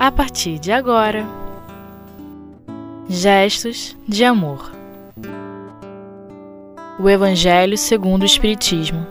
[0.00, 1.26] a partir de agora.
[3.06, 4.72] Gestos de amor.
[6.98, 9.06] O Evangelho segundo o Espiritismo.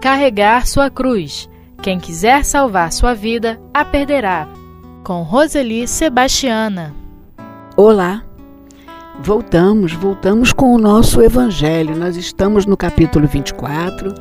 [0.00, 1.46] Carregar sua cruz.
[1.82, 4.48] Quem quiser salvar sua vida, a perderá.
[5.04, 6.94] Com Roseli Sebastiana.
[7.76, 8.24] Olá.
[9.20, 11.94] Voltamos, voltamos com o nosso Evangelho.
[11.94, 14.14] Nós estamos no capítulo 24,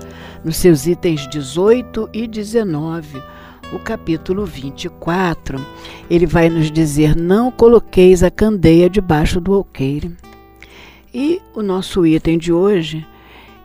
[0.43, 3.36] nos seus itens 18 e 19.
[3.73, 5.59] O capítulo 24,
[6.09, 10.15] ele vai nos dizer: Não coloqueis a candeia debaixo do alqueire.
[11.13, 13.05] E o nosso item de hoje: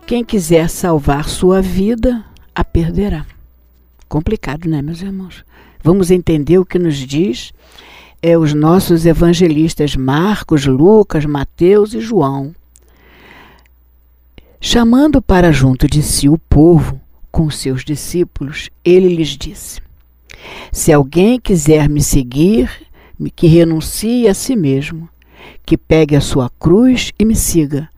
[0.05, 3.25] Quem quiser salvar sua vida, a perderá.
[4.09, 5.45] Complicado, né, meus irmãos?
[5.84, 7.53] Vamos entender o que nos diz
[8.20, 12.55] é os nossos evangelistas Marcos, Lucas, Mateus e João.
[14.61, 17.00] Chamando para junto de si o povo
[17.33, 19.81] com seus discípulos, ele lhes disse:
[20.71, 22.71] Se alguém quiser me seguir,
[23.37, 25.09] que renuncie a si mesmo,
[25.65, 27.89] que pegue a sua cruz e me siga,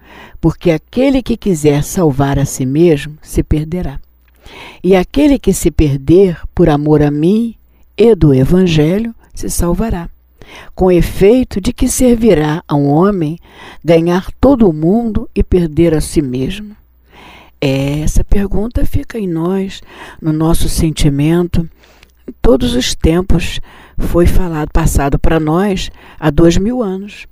[0.40, 4.00] porque aquele que quiser salvar a si mesmo se perderá.
[4.82, 7.54] E aquele que se perder por amor a mim
[7.96, 10.08] e do Evangelho se salvará.
[10.74, 13.38] Com efeito, de que servirá a um homem
[13.82, 16.76] ganhar todo o mundo e perder a si mesmo?
[17.60, 19.80] Essa pergunta fica em nós,
[20.20, 21.68] no nosso sentimento.
[22.40, 23.60] Todos os tempos
[23.98, 27.26] foi falado, passado para nós há dois mil anos.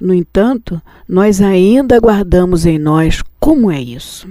[0.00, 4.28] No entanto, nós ainda guardamos em nós como é isso.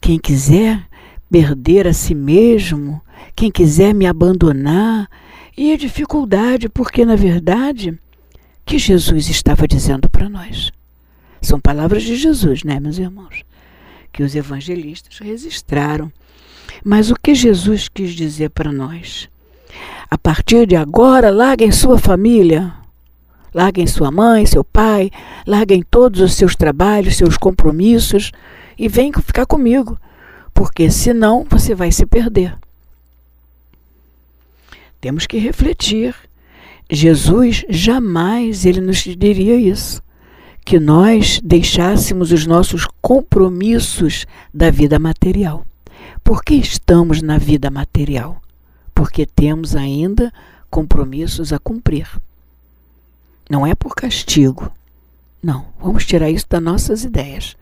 [0.00, 0.86] Quem quiser
[1.30, 3.00] perder a si mesmo,
[3.36, 5.08] quem quiser me abandonar,
[5.56, 7.98] e a dificuldade, porque na verdade,
[8.64, 10.70] que Jesus estava dizendo para nós.
[11.40, 13.42] São palavras de Jesus, né, meus irmãos?
[14.12, 16.12] Que os evangelistas registraram.
[16.84, 19.28] Mas o que Jesus quis dizer para nós?
[20.10, 22.72] A partir de agora, larguem sua família,
[23.52, 25.10] larguem sua mãe, seu pai,
[25.46, 28.32] larguem todos os seus trabalhos, seus compromissos
[28.78, 29.98] e venham ficar comigo,
[30.54, 32.56] porque senão você vai se perder.
[35.00, 36.14] Temos que refletir.
[36.90, 40.02] Jesus jamais ele nos diria isso,
[40.64, 45.67] que nós deixássemos os nossos compromissos da vida material.
[46.28, 48.42] Por que estamos na vida material?
[48.94, 50.30] Porque temos ainda
[50.68, 52.06] compromissos a cumprir.
[53.48, 54.70] Não é por castigo.
[55.42, 57.56] Não, vamos tirar isso das nossas ideias.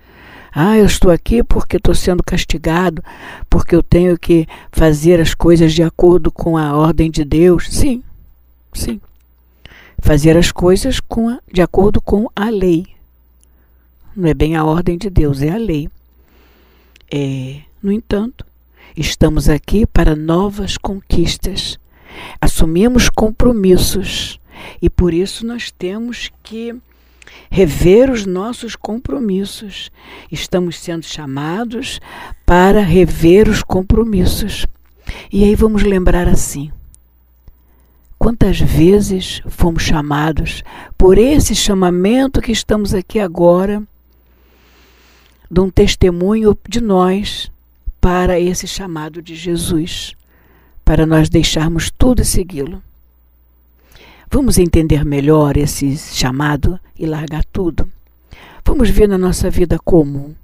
[0.52, 3.04] Ah, eu estou aqui porque estou sendo castigado,
[3.48, 7.68] porque eu tenho que fazer as coisas de acordo com a ordem de Deus.
[7.70, 8.02] Sim,
[8.74, 9.00] sim.
[10.00, 12.84] Fazer as coisas a, de acordo com a lei.
[14.16, 15.88] Não é bem a ordem de Deus, é a lei.
[17.08, 18.44] É, no entanto,
[18.96, 21.78] estamos aqui para novas conquistas.
[22.40, 24.40] Assumimos compromissos
[24.80, 26.74] e por isso nós temos que
[27.50, 29.90] rever os nossos compromissos.
[30.30, 32.00] Estamos sendo chamados
[32.44, 34.66] para rever os compromissos.
[35.32, 36.70] E aí vamos lembrar assim:
[38.18, 40.62] quantas vezes fomos chamados
[40.96, 43.82] por esse chamamento que estamos aqui agora,
[45.50, 47.50] de um testemunho de nós
[48.06, 50.14] para esse chamado de Jesus,
[50.84, 52.80] para nós deixarmos tudo e segui-lo.
[54.30, 57.90] Vamos entender melhor esse chamado e largar tudo.
[58.64, 60.36] Vamos ver na nossa vida comum,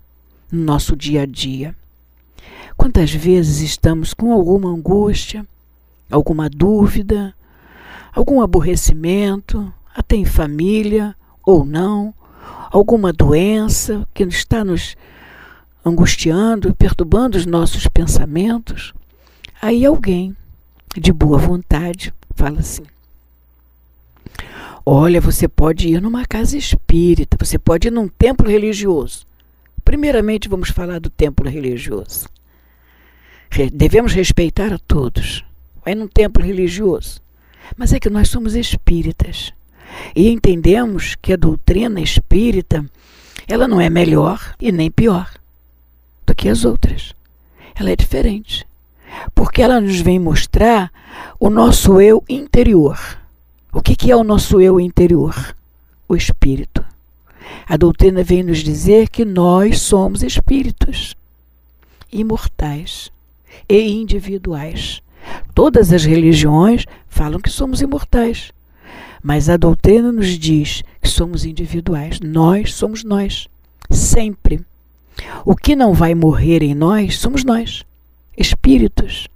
[0.51, 1.73] no nosso dia a dia.
[2.77, 5.47] Quantas vezes estamos com alguma angústia,
[6.11, 7.33] alguma dúvida,
[8.13, 11.15] algum aborrecimento, até em família
[11.47, 12.13] ou não,
[12.73, 14.97] alguma doença que está nos
[15.85, 18.95] angustiando, perturbando os nossos pensamentos.
[19.61, 20.37] Aí alguém
[20.97, 22.85] de boa vontade fala assim:
[24.85, 29.27] Olha, você pode ir numa casa espírita, você pode ir num templo religioso.
[29.85, 32.29] Primeiramente, vamos falar do templo religioso.
[33.73, 35.45] Devemos respeitar a todos.
[35.85, 37.21] Vai num templo religioso.
[37.77, 39.53] Mas é que nós somos espíritas.
[40.15, 42.85] E entendemos que a doutrina espírita,
[43.47, 45.29] ela não é melhor e nem pior
[46.27, 47.15] do que as outras.
[47.75, 48.67] Ela é diferente.
[49.35, 50.91] Porque ela nos vem mostrar
[51.39, 52.99] o nosso eu interior
[53.75, 55.35] o que, que é o nosso eu interior?
[56.07, 56.85] O espírito.
[57.67, 61.17] A doutrina vem nos dizer que nós somos espíritos
[62.13, 63.11] imortais
[63.67, 65.01] e individuais.
[65.55, 68.53] Todas as religiões falam que somos imortais,
[69.23, 72.21] mas a doutrina nos diz que somos individuais.
[72.21, 73.49] Nós somos nós,
[73.91, 74.61] sempre.
[75.45, 77.85] O que não vai morrer em nós somos nós,
[78.37, 79.29] espíritos.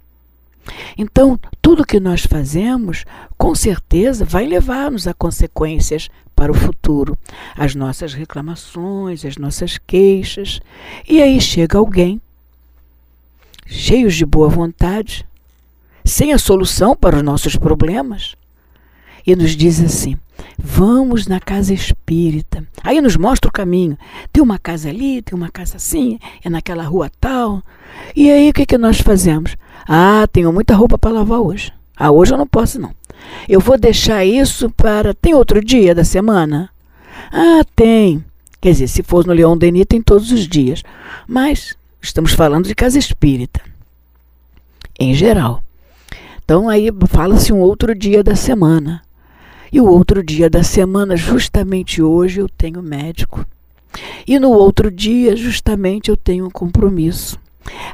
[0.97, 3.05] Então, tudo que nós fazemos,
[3.37, 7.17] com certeza, vai levar-nos a consequências para o futuro.
[7.55, 10.59] As nossas reclamações, as nossas queixas.
[11.07, 12.21] E aí chega alguém,
[13.65, 15.25] cheios de boa vontade,
[16.03, 18.35] sem a solução para os nossos problemas,
[19.27, 20.17] e nos diz assim:
[20.57, 22.65] Vamos na casa espírita.
[22.81, 23.97] Aí nos mostra o caminho.
[24.31, 27.61] Tem uma casa ali, tem uma casa assim, é naquela rua tal.
[28.15, 29.57] E aí o que, que nós fazemos?
[29.87, 31.73] Ah, tenho muita roupa para lavar hoje.
[31.95, 32.91] Ah, hoje eu não posso não.
[33.49, 35.13] Eu vou deixar isso para.
[35.13, 36.69] Tem outro dia da semana?
[37.31, 38.23] Ah, tem.
[38.61, 40.83] Quer dizer, se for no Leão Denis, tem todos os dias.
[41.27, 43.61] Mas estamos falando de casa espírita.
[44.99, 45.61] Em geral.
[46.43, 49.01] Então aí fala-se um outro dia da semana.
[49.71, 53.45] E o outro dia da semana, justamente hoje, eu tenho médico.
[54.25, 57.39] E no outro dia, justamente, eu tenho um compromisso.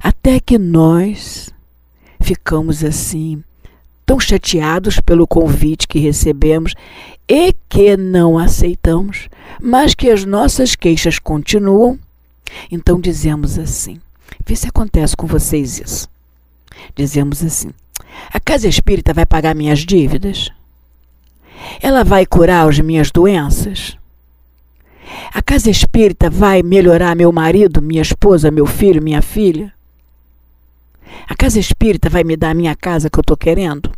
[0.01, 1.49] Até que nós
[2.21, 3.43] ficamos assim,
[4.05, 6.73] tão chateados pelo convite que recebemos
[7.27, 9.29] e que não aceitamos,
[9.61, 11.97] mas que as nossas queixas continuam.
[12.71, 13.99] Então dizemos assim:
[14.45, 16.07] vê se acontece com vocês isso.
[16.95, 17.71] Dizemos assim:
[18.31, 20.51] a casa espírita vai pagar minhas dívidas?
[21.81, 23.97] Ela vai curar as minhas doenças?
[25.33, 29.73] A casa espírita vai melhorar meu marido, minha esposa, meu filho, minha filha?
[31.27, 33.91] A casa espírita vai me dar a minha casa que eu estou querendo?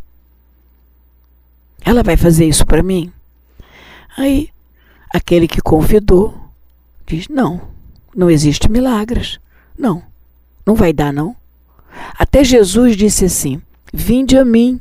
[1.84, 3.12] Ela vai fazer isso para mim?
[4.16, 4.50] Aí,
[5.12, 6.34] aquele que convidou
[7.06, 7.60] diz: Não,
[8.14, 9.38] não existe milagres.
[9.78, 10.02] Não,
[10.64, 11.36] não vai dar, não.
[12.18, 13.62] Até Jesus disse assim:
[13.92, 14.80] Vinde a mim,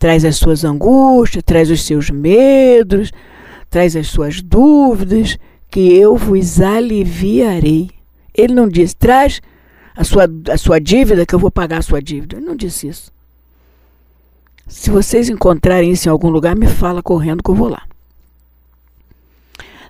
[0.00, 3.12] traz as suas angústias, traz os seus medos,
[3.68, 5.38] traz as suas dúvidas,
[5.70, 7.90] que eu vos aliviarei.
[8.34, 9.42] Ele não disse, traz
[9.94, 12.36] a sua, a sua dívida, que eu vou pagar a sua dívida.
[12.36, 13.12] Ele não disse isso.
[14.66, 17.82] Se vocês encontrarem isso em algum lugar, me fala correndo que eu vou lá.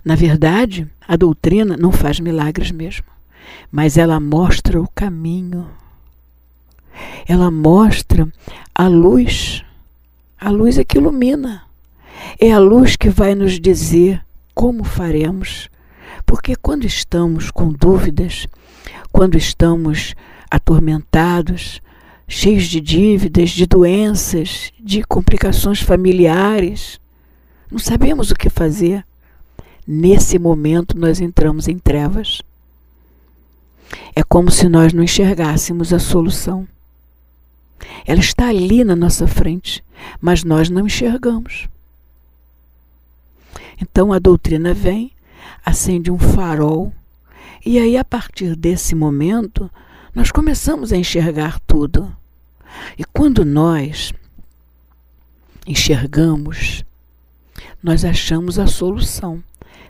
[0.03, 3.05] Na verdade, a doutrina não faz milagres mesmo,
[3.71, 5.69] mas ela mostra o caminho.
[7.25, 8.27] Ela mostra
[8.75, 9.63] a luz
[10.41, 11.61] a luz é que ilumina.
[12.39, 15.69] É a luz que vai nos dizer como faremos.
[16.25, 18.47] Porque quando estamos com dúvidas,
[19.11, 20.15] quando estamos
[20.49, 21.79] atormentados,
[22.27, 26.99] cheios de dívidas, de doenças, de complicações familiares,
[27.71, 29.05] não sabemos o que fazer.
[29.85, 32.41] Nesse momento nós entramos em trevas.
[34.15, 36.67] É como se nós não enxergássemos a solução.
[38.07, 39.83] Ela está ali na nossa frente,
[40.19, 41.67] mas nós não enxergamos.
[43.81, 45.11] Então a doutrina vem,
[45.65, 46.93] acende um farol,
[47.65, 49.69] e aí a partir desse momento
[50.13, 52.15] nós começamos a enxergar tudo.
[52.97, 54.13] E quando nós
[55.65, 56.83] enxergamos,
[57.81, 59.43] nós achamos a solução,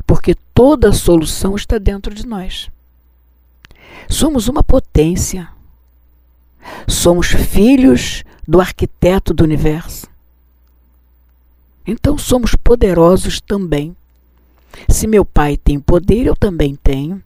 [0.05, 2.69] porque toda a solução está dentro de nós.
[4.09, 5.49] Somos uma potência.
[6.87, 10.07] Somos filhos do arquiteto do universo.
[11.87, 13.95] Então somos poderosos também.
[14.89, 17.23] Se meu pai tem poder, eu também tenho.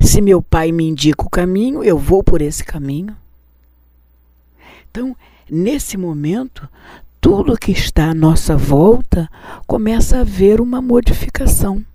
[0.00, 3.16] Se meu pai me indica o caminho, eu vou por esse caminho.
[4.90, 5.16] Então,
[5.48, 6.68] nesse momento,
[7.20, 9.30] tudo que está à nossa volta
[9.64, 11.86] começa a haver uma modificação.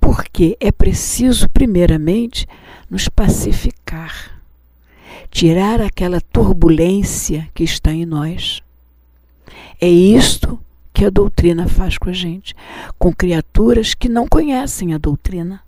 [0.00, 2.48] Porque é preciso, primeiramente,
[2.88, 4.41] nos pacificar,
[5.32, 8.62] tirar aquela turbulência que está em nós.
[9.80, 10.60] É isto
[10.92, 12.54] que a doutrina faz com a gente,
[12.98, 15.60] com criaturas que não conhecem a doutrina.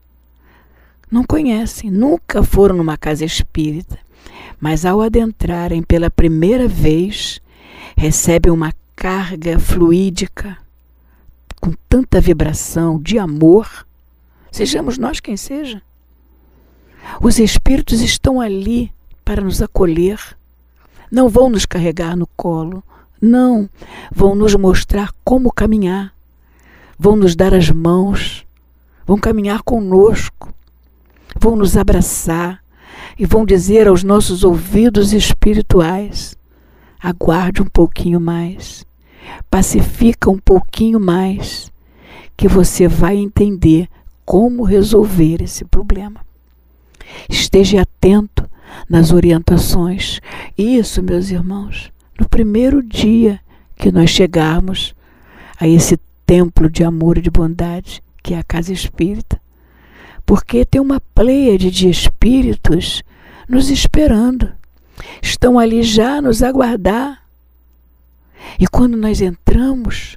[1.11, 3.99] Não conhecem, nunca foram numa casa espírita,
[4.61, 7.41] mas ao adentrarem pela primeira vez,
[7.97, 10.57] recebem uma carga fluídica
[11.61, 13.87] com tanta vibração de amor,
[14.53, 15.83] sejamos nós quem seja
[17.21, 18.93] os espíritos estão ali
[19.25, 20.19] para nos acolher.
[21.11, 22.83] Não vão nos carregar no colo.
[23.21, 23.69] Não.
[24.13, 26.13] Vão nos mostrar como caminhar.
[26.99, 28.47] Vão nos dar as mãos.
[29.07, 30.53] Vão caminhar conosco.
[31.41, 32.63] Vão nos abraçar.
[33.19, 36.37] E vão dizer aos nossos ouvidos espirituais:
[37.01, 38.85] aguarde um pouquinho mais.
[39.51, 41.73] Pacifica um pouquinho mais.
[42.37, 43.89] Que você vai entender
[44.25, 46.21] como resolver esse problema.
[47.29, 48.44] Esteja atento
[48.89, 50.21] nas orientações.
[50.57, 53.41] Isso, meus irmãos, no primeiro dia
[53.77, 54.95] que nós chegarmos
[55.59, 59.41] a esse templo de amor e de bondade, que é a casa espírita,
[60.25, 63.03] porque tem uma pleiade de espíritos
[63.49, 64.51] nos esperando.
[65.23, 67.23] Estão ali já nos aguardar.
[68.59, 70.17] E quando nós entramos,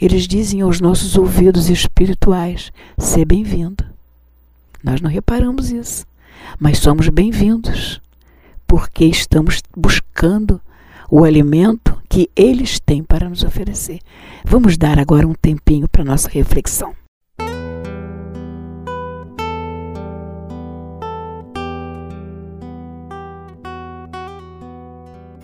[0.00, 3.84] eles dizem aos nossos ouvidos espirituais: Seja bem-vindo.
[4.82, 6.06] Nós não reparamos isso,
[6.58, 8.00] mas somos bem-vindos,
[8.66, 10.60] porque estamos buscando
[11.10, 14.00] o alimento que eles têm para nos oferecer.
[14.44, 16.94] Vamos dar agora um tempinho para nossa reflexão.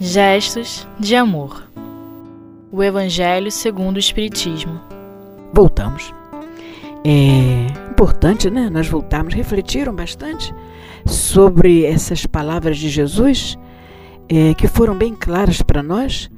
[0.00, 1.62] Gestos de amor.
[2.72, 4.80] O Evangelho segundo o Espiritismo.
[5.52, 6.12] Voltamos.
[7.04, 8.68] É importante, né?
[8.70, 10.52] Nós voltamos, refletiram bastante
[11.06, 13.58] sobre essas palavras de Jesus,
[14.28, 16.30] é, que foram bem claras para nós.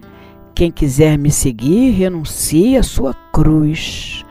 [0.54, 4.25] Quem quiser me seguir, renuncie à sua cruz.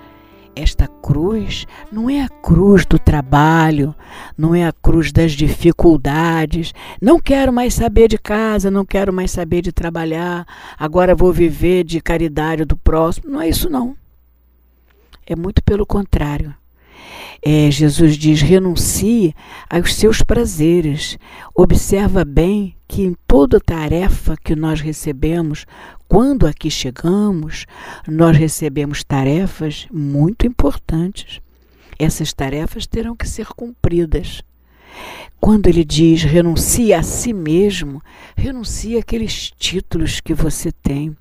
[0.56, 3.96] Esta cruz não é a cruz do trabalho,
[4.38, 6.74] não é a cruz das dificuldades.
[7.02, 10.46] Não quero mais saber de casa, não quero mais saber de trabalhar,
[10.78, 13.32] agora vou viver de caridade do próximo.
[13.32, 13.96] Não é isso, não.
[15.26, 16.54] É muito pelo contrário.
[17.42, 19.36] É, Jesus diz: renuncie
[19.70, 21.18] aos seus prazeres.
[21.54, 25.66] Observa bem que em toda tarefa que nós recebemos,
[26.08, 27.66] quando aqui chegamos,
[28.08, 31.42] nós recebemos tarefas muito importantes.
[32.00, 34.42] Essas tarefas terão que ser cumpridas.
[35.40, 38.02] Quando ele diz renuncie a si mesmo,
[38.36, 41.16] renuncie aqueles títulos que você tem,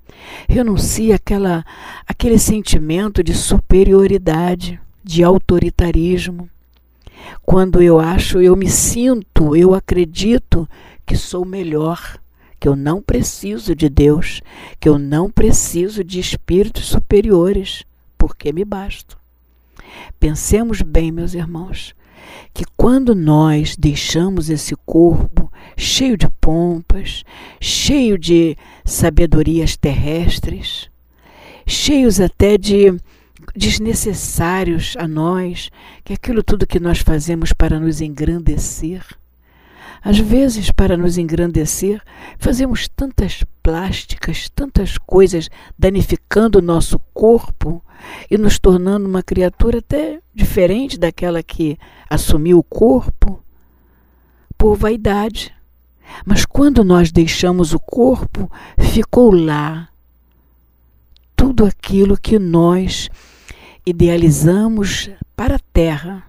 [0.48, 1.64] renuncie aquela,
[2.06, 6.48] aquele sentimento de superioridade de autoritarismo.
[7.42, 10.68] Quando eu acho, eu me sinto, eu acredito
[11.06, 12.18] que sou melhor,
[12.58, 14.40] que eu não preciso de Deus,
[14.78, 17.84] que eu não preciso de espíritos superiores,
[18.16, 19.18] porque me basto.
[20.18, 21.94] Pensemos bem, meus irmãos,
[22.54, 27.24] que quando nós deixamos esse corpo cheio de pompas,
[27.60, 30.88] cheio de sabedorias terrestres,
[31.66, 32.94] cheios até de
[33.54, 35.70] desnecessários a nós,
[36.04, 39.04] que aquilo tudo que nós fazemos para nos engrandecer.
[40.04, 42.02] Às vezes, para nos engrandecer,
[42.38, 47.82] fazemos tantas plásticas, tantas coisas danificando o nosso corpo
[48.28, 51.78] e nos tornando uma criatura até diferente daquela que
[52.10, 53.42] assumiu o corpo
[54.58, 55.54] por vaidade.
[56.26, 59.88] Mas quando nós deixamos o corpo, ficou lá
[61.36, 63.08] tudo aquilo que nós
[63.84, 66.24] idealizamos para a terra,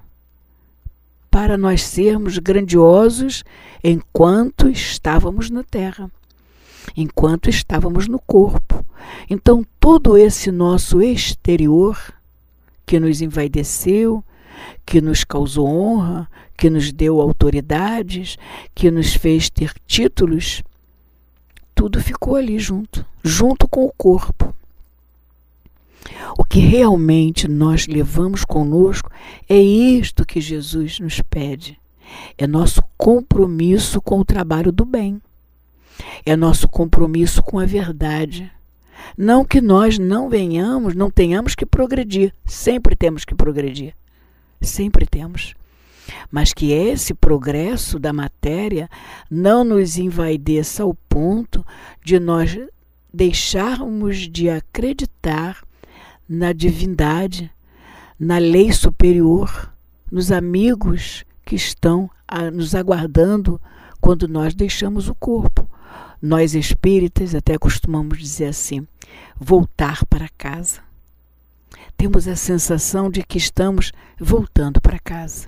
[1.29, 3.43] para nós sermos grandiosos
[3.83, 6.09] enquanto estávamos na terra,
[6.95, 8.85] enquanto estávamos no corpo.
[9.29, 11.97] Então, todo esse nosso exterior
[12.85, 14.23] que nos envaideceu,
[14.85, 18.37] que nos causou honra, que nos deu autoridades,
[18.73, 20.63] que nos fez ter títulos,
[21.75, 24.53] tudo ficou ali junto, junto com o corpo.
[26.37, 29.09] O que realmente nós levamos conosco
[29.47, 31.79] é isto que Jesus nos pede.
[32.37, 35.21] É nosso compromisso com o trabalho do bem.
[36.25, 38.51] É nosso compromisso com a verdade.
[39.17, 42.33] Não que nós não venhamos, não tenhamos que progredir.
[42.45, 43.93] Sempre temos que progredir.
[44.61, 45.53] Sempre temos.
[46.31, 48.89] Mas que esse progresso da matéria
[49.29, 51.65] não nos envaideça ao ponto
[52.03, 52.57] de nós
[53.13, 55.63] deixarmos de acreditar
[56.27, 57.51] na divindade,
[58.19, 59.73] na lei superior,
[60.11, 63.59] nos amigos que estão a, nos aguardando
[63.99, 65.69] quando nós deixamos o corpo.
[66.21, 68.87] Nós espíritas até costumamos dizer assim:
[69.39, 70.81] voltar para casa.
[71.97, 75.47] Temos a sensação de que estamos voltando para casa.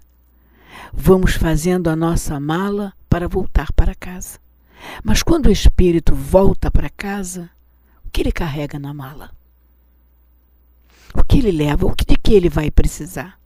[0.93, 4.39] Vamos fazendo a nossa mala para voltar para casa.
[5.03, 7.49] Mas quando o espírito volta para casa,
[8.05, 9.34] o que ele carrega na mala?
[11.15, 11.85] O que ele leva?
[11.85, 13.39] O que, de que ele vai precisar?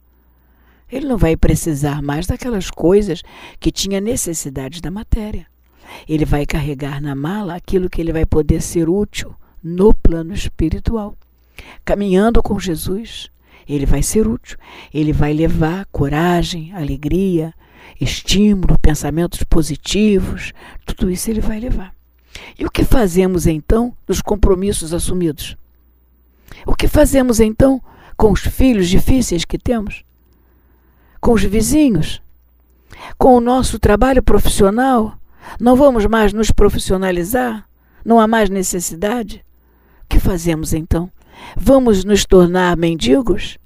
[0.90, 3.22] Ele não vai precisar mais daquelas coisas
[3.60, 5.46] que tinha necessidade da matéria.
[6.08, 11.16] Ele vai carregar na mala aquilo que ele vai poder ser útil no plano espiritual.
[11.84, 13.30] Caminhando com Jesus,
[13.68, 14.58] ele vai ser útil.
[14.92, 17.54] Ele vai levar coragem, alegria,
[18.00, 20.52] estímulo, pensamentos positivos,
[20.84, 21.94] tudo isso ele vai levar.
[22.58, 25.56] E o que fazemos então dos compromissos assumidos?
[26.66, 27.82] O que fazemos então
[28.16, 30.04] com os filhos difíceis que temos?
[31.20, 32.22] Com os vizinhos?
[33.16, 35.14] Com o nosso trabalho profissional?
[35.58, 37.66] Não vamos mais nos profissionalizar?
[38.04, 39.44] Não há mais necessidade?
[40.04, 41.10] O que fazemos então?
[41.56, 43.58] Vamos nos tornar mendigos?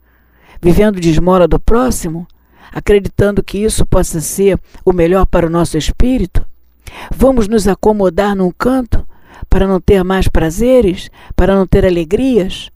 [0.60, 2.26] Vivendo de esmola do próximo?
[2.72, 6.44] Acreditando que isso possa ser o melhor para o nosso espírito?
[7.10, 9.06] Vamos nos acomodar num canto
[9.48, 12.70] para não ter mais prazeres, para não ter alegrias,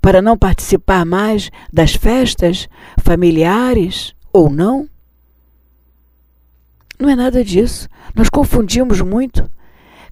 [0.00, 4.88] para não participar mais das festas familiares ou não?
[6.98, 7.88] Não é nada disso.
[8.14, 9.50] Nós confundimos muito.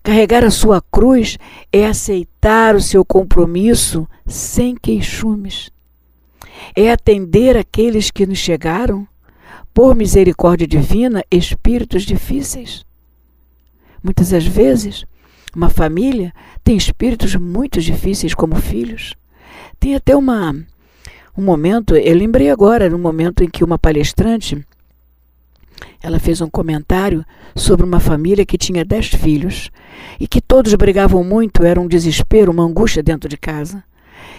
[0.02, 1.38] Carregar a sua cruz
[1.72, 5.70] é aceitar o seu compromisso sem queixumes.
[6.74, 9.06] É atender aqueles que nos chegaram,
[9.72, 12.84] por misericórdia divina, espíritos difíceis.
[14.02, 15.04] Muitas das vezes,
[15.54, 16.32] uma família
[16.64, 19.14] tem espíritos muito difíceis como filhos.
[19.78, 20.54] Tem até uma,
[21.36, 24.64] um momento, eu lembrei agora, no momento em que uma palestrante
[26.02, 29.70] ela fez um comentário sobre uma família que tinha dez filhos
[30.18, 33.84] e que todos brigavam muito, era um desespero, uma angústia dentro de casa.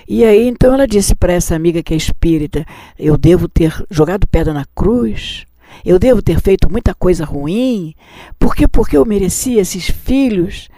[0.08, 2.66] E aí então ela disse para essa amiga que é espírita:
[2.98, 5.46] Eu devo ter jogado pedra na cruz,
[5.86, 7.94] eu devo ter feito muita coisa ruim,
[8.40, 10.70] porque porque eu merecia esses filhos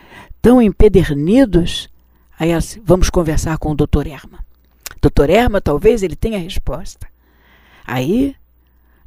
[0.41, 1.89] tão empedernidos.
[2.43, 4.43] Aí ela disse, vamos conversar com o doutor Erma.
[5.01, 7.07] Doutor Erma, talvez ele tenha a resposta.
[7.87, 8.35] Aí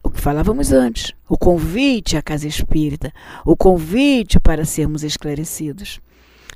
[0.03, 3.13] o que falávamos antes, o convite à casa espírita,
[3.45, 6.01] o convite para sermos esclarecidos.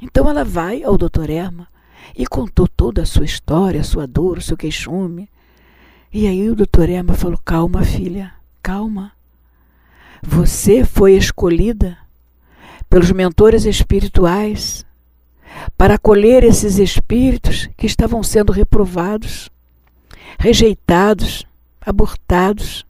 [0.01, 1.69] Então ela vai ao doutor Erma
[2.17, 5.29] e contou toda a sua história, a sua dor, o seu queixume.
[6.11, 8.33] E aí o doutor Erma falou: Calma, filha,
[8.63, 9.13] calma.
[10.23, 11.99] Você foi escolhida
[12.89, 14.87] pelos mentores espirituais
[15.77, 19.51] para acolher esses espíritos que estavam sendo reprovados,
[20.39, 21.47] rejeitados,
[21.81, 22.87] abortados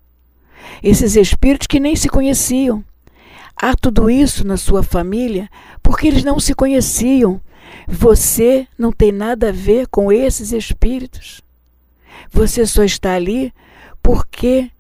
[0.82, 2.84] esses espíritos que nem se conheciam.
[3.56, 5.48] Há tudo isso na sua família
[5.82, 7.40] porque eles não se conheciam.
[7.86, 11.42] Você não tem nada a ver com esses espíritos.
[12.30, 13.52] Você só está ali
[14.02, 14.70] porque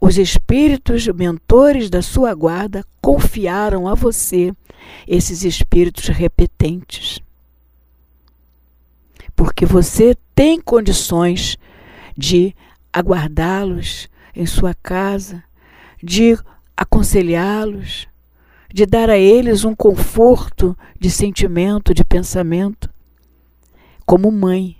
[0.00, 4.52] os espíritos mentores da sua guarda confiaram a você
[5.06, 7.20] esses espíritos repetentes.
[9.36, 11.56] Porque você tem condições
[12.16, 12.54] de
[12.92, 15.44] aguardá-los, em sua casa,
[16.02, 16.36] de
[16.76, 18.08] aconselhá-los,
[18.72, 22.90] de dar a eles um conforto de sentimento, de pensamento,
[24.04, 24.76] como mãe,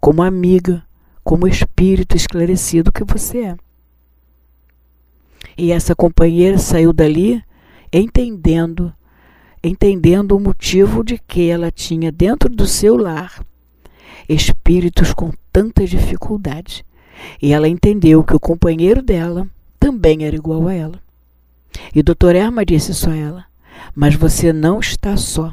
[0.00, 0.84] como amiga,
[1.24, 3.56] como espírito esclarecido que você é.
[5.56, 7.42] E essa companheira saiu dali
[7.92, 8.92] entendendo,
[9.62, 13.44] entendendo o motivo de que ela tinha dentro do seu lar
[14.28, 16.84] espíritos com tanta dificuldade
[17.40, 19.46] e ela entendeu que o companheiro dela
[19.78, 21.00] também era igual a ela.
[21.94, 23.44] E doutor Erma disse só a ela:
[23.94, 25.52] Mas você não está só.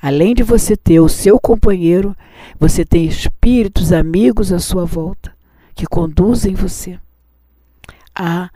[0.00, 2.14] Além de você ter o seu companheiro,
[2.58, 5.32] você tem espíritos amigos à sua volta
[5.74, 6.98] que conduzem você
[8.14, 8.50] a,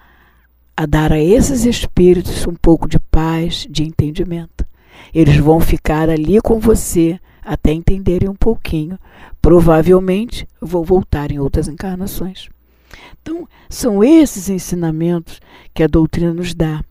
[0.77, 4.67] a dar a esses espíritos um pouco de paz, de entendimento.
[5.15, 8.99] Eles vão ficar ali com você até entenderem um pouquinho.
[9.41, 12.51] Provavelmente vão voltar em outras encarnações.
[13.23, 15.41] Então, são esses ensinamentos
[15.73, 16.85] que a doutrina nos dá.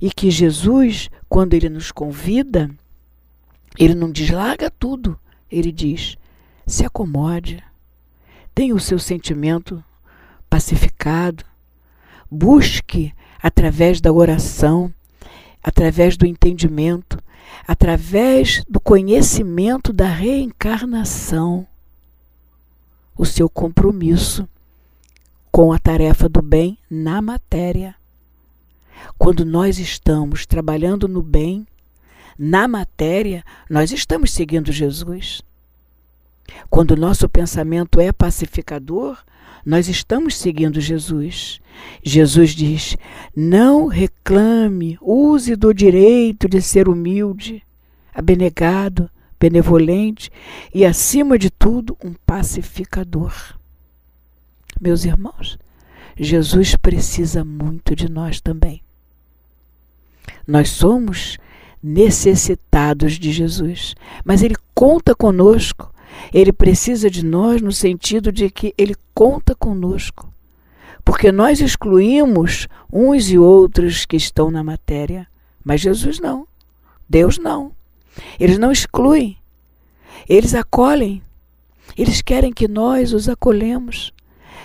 [0.00, 2.68] E que Jesus, quando ele nos convida,
[3.78, 5.16] ele não diz larga tudo.
[5.48, 6.16] Ele diz:
[6.66, 7.62] se acomode,
[8.52, 9.82] tenha o seu sentimento
[10.50, 11.44] pacificado,
[12.28, 14.92] busque através da oração,
[15.62, 17.22] através do entendimento,
[17.66, 21.66] através do conhecimento da reencarnação,
[23.16, 24.48] o seu compromisso
[25.50, 27.94] com a tarefa do bem na matéria.
[29.18, 31.66] Quando nós estamos trabalhando no bem,
[32.38, 35.42] na matéria, nós estamos seguindo Jesus.
[36.68, 39.18] Quando o nosso pensamento é pacificador,
[39.64, 41.60] nós estamos seguindo Jesus.
[42.02, 42.96] Jesus diz:
[43.34, 47.62] não reclame, use do direito de ser humilde,
[48.14, 50.30] abnegado, benevolente
[50.74, 53.32] e, acima de tudo, um pacificador.
[54.80, 55.58] Meus irmãos,
[56.16, 58.82] Jesus precisa muito de nós também.
[60.46, 61.38] Nós somos
[61.82, 63.94] necessitados de Jesus,
[64.24, 65.92] mas Ele conta conosco
[66.32, 70.32] ele precisa de nós no sentido de que ele conta conosco.
[71.04, 75.26] Porque nós excluímos uns e outros que estão na matéria,
[75.64, 76.46] mas Jesus não.
[77.08, 77.72] Deus não.
[78.38, 79.36] Eles não excluem.
[80.28, 81.22] Eles acolhem.
[81.96, 84.12] Eles querem que nós os acolhemos,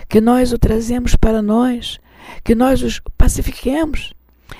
[0.07, 1.99] que nós o trazemos para nós,
[2.43, 4.13] que nós os pacifiquemos.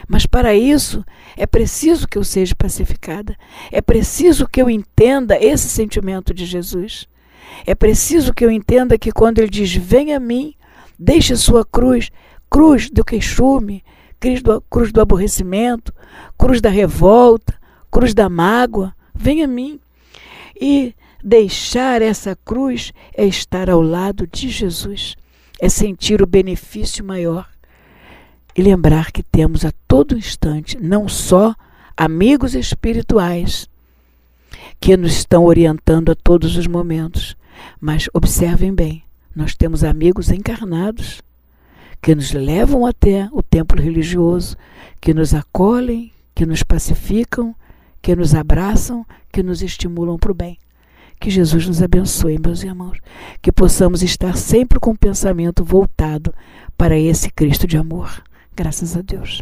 [0.08, 1.04] Mas para isso
[1.38, 3.36] é preciso que eu seja pacificada.
[3.71, 7.08] É preciso que eu entenda esse sentimento de Jesus.
[7.65, 10.54] É preciso que eu entenda que quando ele diz: Venha a mim,
[10.98, 12.12] deixe sua cruz,
[12.50, 13.84] cruz do queixume,
[14.19, 15.93] cruz do, cruz do aborrecimento,
[16.38, 17.54] cruz da revolta,
[17.91, 18.93] cruz da mágoa.
[19.13, 19.80] Vem a mim.
[20.60, 20.93] E
[21.24, 25.15] deixar essa cruz é estar ao lado de Jesus,
[25.60, 27.50] é sentir o benefício maior
[28.55, 31.53] e lembrar que temos a todo instante não só
[31.95, 33.67] amigos espirituais
[34.79, 37.35] que nos estão orientando a todos os momentos,
[37.79, 39.03] mas observem bem,
[39.35, 41.21] nós temos amigos encarnados
[42.01, 44.55] que nos levam até o templo religioso,
[45.01, 47.55] que nos acolhem, que nos pacificam,
[48.01, 50.57] que nos abraçam, que nos estimulam para o bem.
[51.19, 52.99] Que Jesus nos abençoe, meus irmãos.
[53.41, 56.33] Que possamos estar sempre com o pensamento voltado
[56.77, 58.21] para esse Cristo de amor.
[58.55, 59.41] Graças a Deus.